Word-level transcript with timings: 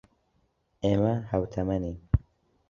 ئێمە 0.83 1.13
ھاوتەمەنین. 1.31 1.97